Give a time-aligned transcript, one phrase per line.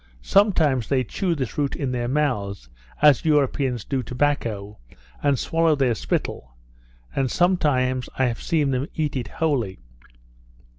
[0.23, 2.67] Sometimes they chew this root in their mouths,
[3.03, 4.79] as Europeans do tobacco,
[5.21, 6.55] and swallow their spittle;
[7.15, 9.77] and sometimes I have seen them eat it wholly.